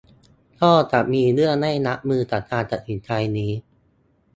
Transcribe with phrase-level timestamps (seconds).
[0.61, 3.51] ก็จะมีเรื่องให้รับมือจากการตัดสินใจนี้